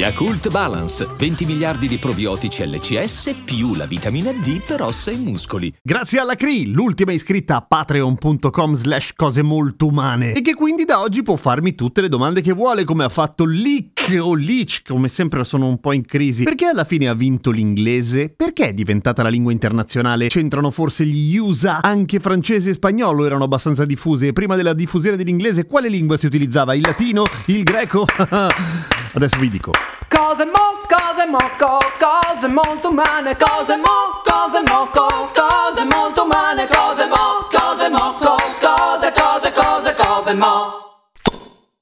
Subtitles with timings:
[0.00, 5.70] Yakult Balance, 20 miliardi di probiotici LCS più la vitamina D per ossa e muscoli.
[5.82, 11.02] Grazie alla CRI, l'ultima iscritta a patreon.com slash cose molto umane e che quindi da
[11.02, 15.08] oggi può farmi tutte le domande che vuole come ha fatto Leak o Leach, come
[15.08, 16.44] sempre sono un po' in crisi.
[16.44, 18.32] Perché alla fine ha vinto l'inglese?
[18.34, 20.28] Perché è diventata la lingua internazionale?
[20.28, 21.80] C'entrano forse gli USA?
[21.82, 26.72] Anche francese e spagnolo erano abbastanza diffuse prima della diffusione dell'inglese quale lingua si utilizzava?
[26.72, 27.24] Il latino?
[27.48, 28.06] Il greco?
[29.12, 29.72] Adesso vi dico.
[30.08, 36.22] Cose mo, cose mo, co, cose molto umane, cose mo, cose mo, co, cose molto
[36.22, 40.89] umane, cose mo, cose mo, co, cose, cose, cose, cose mo.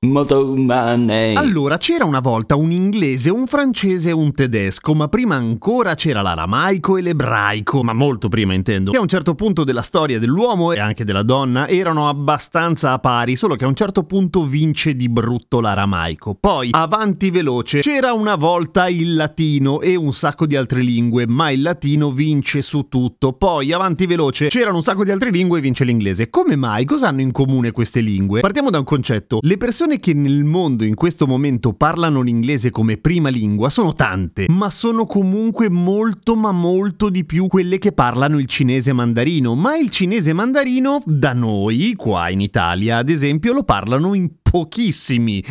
[0.06, 1.32] Molto umane.
[1.32, 6.22] Allora, c'era una volta un inglese, un francese e un tedesco, ma prima ancora c'era
[6.22, 8.92] l'aramaico e l'ebraico, ma molto prima intendo.
[8.92, 13.00] E a un certo punto della storia dell'uomo e anche della donna erano abbastanza a
[13.00, 16.36] pari, solo che a un certo punto vince di brutto l'aramaico.
[16.36, 21.50] Poi, avanti veloce, c'era una volta il latino e un sacco di altre lingue, ma
[21.50, 23.32] il latino vince su tutto.
[23.32, 26.30] Poi, avanti veloce, c'erano un sacco di altre lingue e vince l'inglese.
[26.30, 26.84] Come mai?
[26.84, 28.42] Cosa hanno in comune queste lingue?
[28.42, 29.40] Partiamo da un concetto.
[29.42, 34.46] Le persone che nel mondo in questo momento parlano l'inglese come prima lingua sono tante,
[34.48, 39.54] ma sono comunque molto ma molto di più quelle che parlano il cinese mandarino.
[39.54, 45.44] Ma il cinese mandarino da noi, qua in Italia, ad esempio, lo parlano in pochissimi.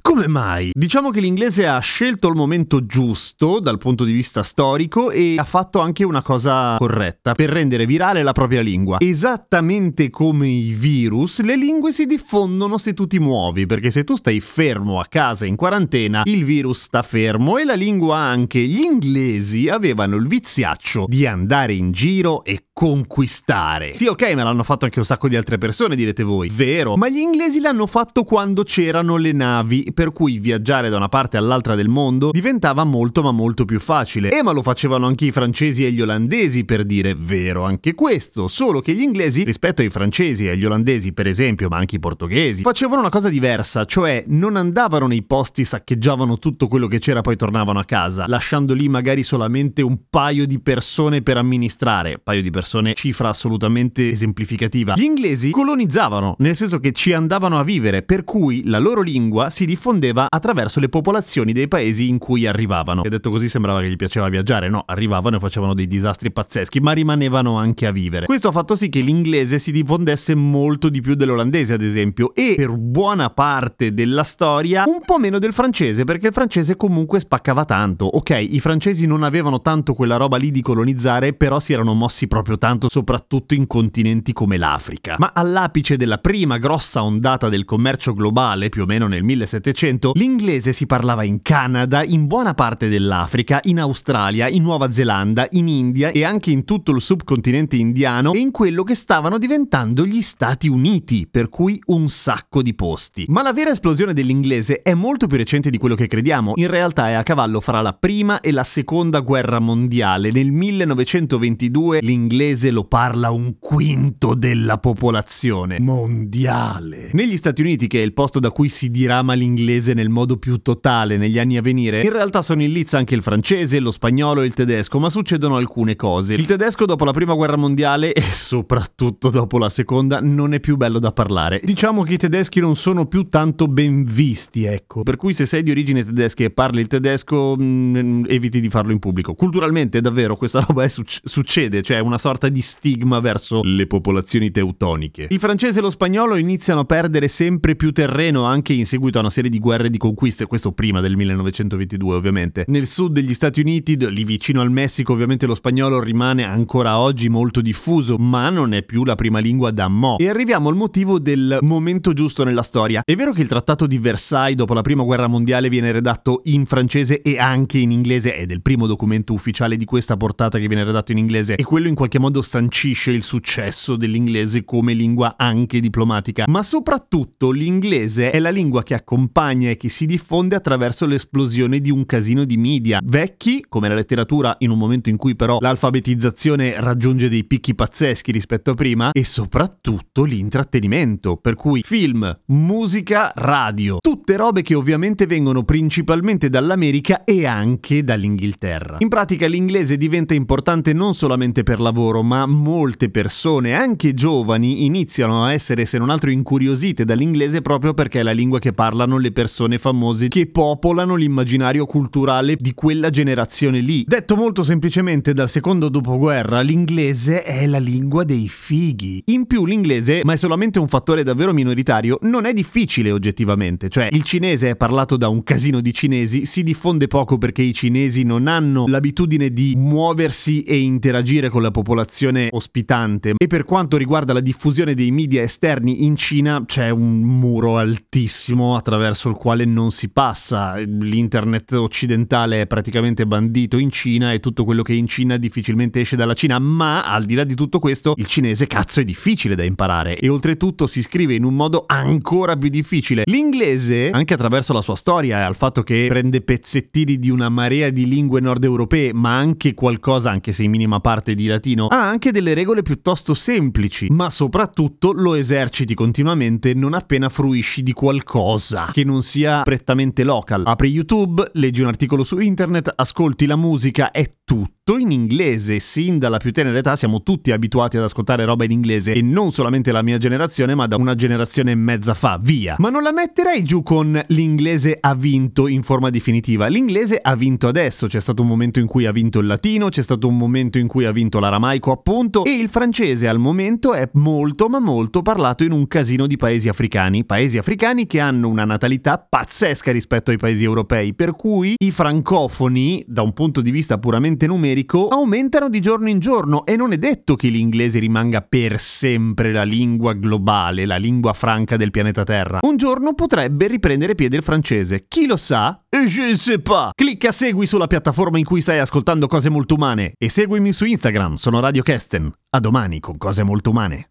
[0.00, 0.70] Come mai?
[0.74, 5.44] Diciamo che l'inglese ha scelto il momento giusto dal punto di vista storico e ha
[5.44, 8.98] fatto anche una cosa corretta per rendere virale la propria lingua.
[9.00, 14.16] Esattamente come i virus, le lingue si diffondono se tu ti muovi, perché se tu
[14.16, 18.60] stai fermo a casa in quarantena, il virus sta fermo e la lingua anche.
[18.60, 23.94] Gli inglesi avevano il viziaccio di andare in giro e conquistare.
[23.96, 26.48] Sì, ok, me l'hanno fatto anche un sacco di altre persone, direte voi.
[26.50, 31.08] Vero, ma gli inglesi l'hanno fatto quando c'erano le navi, per cui viaggiare da una
[31.08, 34.30] parte all'altra del mondo diventava molto ma molto più facile.
[34.30, 38.48] E ma lo facevano anche i francesi e gli olandesi, per dire vero anche questo,
[38.48, 41.98] solo che gli inglesi, rispetto ai francesi e agli olandesi, per esempio, ma anche i
[41.98, 47.20] portoghesi, facevano una cosa diversa, cioè non andavano nei posti, saccheggiavano tutto quello che c'era,
[47.20, 52.42] poi tornavano a casa, lasciando lì magari solamente un paio di persone per amministrare, paio
[52.42, 54.94] di persone, cifra assolutamente esemplificativa.
[54.96, 59.50] Gli inglesi colonizzavano, nel senso che ci andavano a vivere, per cui la loro lingua
[59.50, 63.02] si diffondeva attraverso le popolazioni dei paesi in cui arrivavano.
[63.02, 66.80] E detto così sembrava che gli piaceva viaggiare, no, arrivavano e facevano dei disastri pazzeschi,
[66.80, 68.26] ma rimanevano anche a vivere.
[68.26, 72.54] Questo ha fatto sì che l'inglese si diffondesse molto di più dell'olandese, ad esempio, e
[72.56, 77.64] per buona parte della storia un po' meno del francese, perché il francese comunque spaccava
[77.64, 78.06] tanto.
[78.06, 82.26] Ok, i francesi non avevano tanto quella roba lì di colonizzare, però si erano mossi
[82.26, 85.16] proprio tanto, soprattutto in continenti come l'Africa.
[85.18, 90.72] Ma all'apice della prima grossa ondata del commercio globale, più o meno nel 1700, l'inglese
[90.72, 96.10] si parlava in Canada, in buona parte dell'Africa, in Australia, in Nuova Zelanda, in India
[96.10, 100.68] e anche in tutto il subcontinente indiano e in quello che stavano diventando gli Stati
[100.68, 103.24] Uniti, per cui un sacco di posti.
[103.28, 107.08] Ma la vera esplosione dell'inglese è molto più recente di quello che crediamo, in realtà
[107.08, 110.30] è a cavallo fra la prima e la seconda guerra mondiale.
[110.30, 117.10] Nel 1922 l'inglese lo parla un quinto della popolazione mondiale.
[117.12, 120.58] Negli Stati Uniti, che è il posto da cui si dirama l'inglese nel modo più
[120.58, 124.42] totale negli anni a venire, in realtà sono in lizza anche il francese, lo spagnolo
[124.42, 126.34] e il tedesco, ma succedono alcune cose.
[126.34, 130.76] Il tedesco dopo la prima guerra mondiale e soprattutto dopo la seconda non è più
[130.76, 131.60] bello da parlare.
[131.62, 135.02] Diciamo che i tedeschi non sono più tanto ben visti, ecco.
[135.02, 138.92] Per cui se sei di origine tedesca e parli il tedesco, mh, eviti di farlo
[138.92, 139.34] in pubblico.
[139.34, 144.50] Culturalmente davvero questa roba è suc- succede, cioè una sorta di stigma verso le popolazioni
[144.50, 145.26] teutoniche.
[145.30, 149.20] Il francese e lo spagnolo iniziano a perdere sempre più terreno anche in seguito a
[149.20, 152.64] una serie di guerre e di conquiste, questo prima del 1922 ovviamente.
[152.68, 157.28] Nel sud degli Stati Uniti, lì vicino al Messico, ovviamente lo spagnolo rimane ancora oggi
[157.28, 160.18] molto diffuso, ma non è più la prima lingua da mo'.
[160.18, 163.02] E arriviamo al motivo del momento giusto nella storia.
[163.04, 166.66] È vero che il trattato di Versailles dopo la prima guerra mondiale viene redatto in
[166.66, 170.66] francese e anche in inglese, ed è il primo documento ufficiale di questa portata che
[170.66, 175.34] viene redatto in inglese, e quello in qualche modo sancisce il successo dell'inglese come lingua
[175.36, 181.04] anche diplomatica, ma soprattutto l'inglese è la lingua che accompagna e che si diffonde attraverso
[181.04, 185.36] l'esplosione di un casino di media, vecchi, come la letteratura, in un momento in cui
[185.36, 192.34] però l'alfabetizzazione raggiunge dei picchi pazzeschi rispetto a prima, e soprattutto l'intrattenimento, per cui film,
[192.46, 198.96] musica, radio, tutte robe che ovviamente vengono principalmente dall'America e anche dall'Inghilterra.
[199.00, 205.44] In pratica l'inglese diventa importante non solamente per lavoro, ma molte persone, anche giovani, iniziano
[205.44, 209.32] a essere se non altro incuriosite dall'inglese proprio perché è la lingua che parlano le
[209.32, 214.04] persone famose che popolano l'immaginario culturale di quella generazione lì.
[214.06, 219.22] Detto molto semplicemente dal secondo dopoguerra, l'inglese è la lingua dei fighi.
[219.26, 224.08] In più l'inglese, ma è solamente un fattore davvero minoritario, non è difficile oggettivamente, cioè
[224.12, 228.22] il cinese è parlato da un casino di cinesi, si diffonde poco perché i cinesi
[228.22, 234.32] non hanno l'abitudine di muoversi e interagire con la popolazione ospitante e per quanto riguarda
[234.32, 239.90] la diffusione dei media esterni in Cina c'è un muro altissimo attraverso il quale non
[239.90, 245.06] si passa, l'internet occidentale è praticamente bandito in Cina e tutto quello che è in
[245.06, 249.00] Cina difficilmente esce dalla Cina, ma al di là di tutto questo il cinese cazzo
[249.00, 253.22] è difficile da imparare e oltretutto si scrive in un modo ancora più difficile.
[253.26, 257.90] L'inglese, anche attraverso la sua storia e al fatto che prende pezzettini di una marea
[257.90, 262.08] di lingue nord europee, ma anche qualcosa, anche se in minima parte di latino, ha
[262.08, 268.90] anche delle regole piuttosto semplici, ma soprattutto lo eserciti continuamente non appena fruisci di qualcosa
[268.92, 270.62] che non sia prettamente local.
[270.66, 275.78] Apri YouTube, leggi un articolo su internet, ascolti la musica, è tutto in inglese.
[275.78, 279.52] Sin dalla più tenera età siamo tutti abituati ad ascoltare roba in inglese e non
[279.52, 282.74] solamente la mia generazione, ma da una generazione e mezza fa, via.
[282.78, 286.66] Ma non la metterei giù con l'inglese ha vinto in forma definitiva.
[286.66, 290.02] L'inglese ha vinto adesso, c'è stato un momento in cui ha vinto il latino, c'è
[290.02, 294.08] stato un momento in cui ha vinto l'aramaico appunto e il francese al momento è
[294.14, 298.64] molto ma molto parlato in un casino di paesi africani, paesi africani che hanno una
[298.64, 303.98] natalità pazzesca rispetto ai paesi europei, per cui i francofoni da un punto di vista
[303.98, 308.78] puramente numerico aumentano di giorno in giorno e non è detto che l'inglese rimanga per
[308.78, 312.58] sempre la lingua globale, la lingua franca del pianeta Terra.
[312.62, 315.82] Un giorno potrebbe riprendere piede il francese, chi lo sa?
[315.90, 316.90] Je sais pas.
[316.94, 321.34] Clicca segui sulla piattaforma in cui stai ascoltando cose molto umane e seguimi su Instagram,
[321.34, 322.30] sono Radio Kesten.
[322.50, 324.10] A domani con cose molto umane.